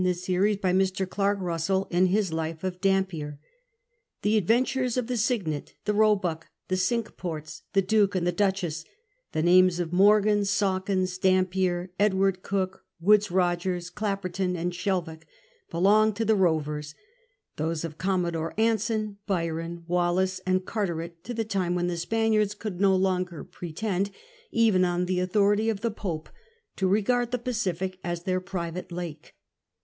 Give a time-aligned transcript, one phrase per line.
[0.03, 1.07] s series by Mr.
[1.07, 3.37] Clark Russell in his Life of Dumpier.
[4.23, 8.33] The adven tures of the Cyg'nd^ the Hoehick, the Chiqiie Forts, the Duhe, and the
[8.33, 15.27] l)uc]iess'—ih.e names of Morgan, SaAvkins, Dampicr, Edward Cooke, Woodes Bogers, Clapperton, and Shelvocke—
[15.69, 16.95] belong to the Rovers;
[17.57, 22.57] those of Com modore Anson, Byron, Wallis, and Carteret to the time when the Sj»aniards
[22.57, 24.09] could no longer pretend,
[24.49, 26.27] even on the authority of the Pope,
[26.77, 29.35] to regard the Pacific as their private lake.